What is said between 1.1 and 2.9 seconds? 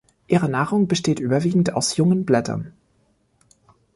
überwiegend aus jungen Blättern.